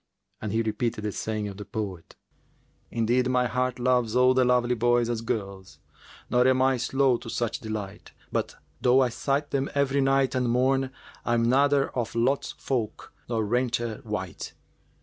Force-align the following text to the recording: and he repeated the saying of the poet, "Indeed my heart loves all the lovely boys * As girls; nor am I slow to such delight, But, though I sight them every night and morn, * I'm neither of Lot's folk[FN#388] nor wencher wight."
and 0.41 0.51
he 0.51 0.63
repeated 0.63 1.03
the 1.03 1.11
saying 1.11 1.47
of 1.47 1.57
the 1.57 1.63
poet, 1.63 2.15
"Indeed 2.89 3.29
my 3.29 3.45
heart 3.45 3.77
loves 3.77 4.15
all 4.15 4.33
the 4.33 4.43
lovely 4.43 4.73
boys 4.73 5.07
* 5.09 5.09
As 5.11 5.21
girls; 5.21 5.77
nor 6.27 6.47
am 6.47 6.59
I 6.59 6.77
slow 6.77 7.17
to 7.17 7.29
such 7.29 7.59
delight, 7.59 8.11
But, 8.31 8.55
though 8.81 9.01
I 9.01 9.09
sight 9.09 9.51
them 9.51 9.69
every 9.75 10.01
night 10.01 10.33
and 10.33 10.49
morn, 10.49 10.89
* 11.07 11.23
I'm 11.23 11.47
neither 11.47 11.91
of 11.91 12.15
Lot's 12.15 12.53
folk[FN#388] 12.53 13.09
nor 13.29 13.45
wencher 13.45 14.03
wight." 14.03 14.53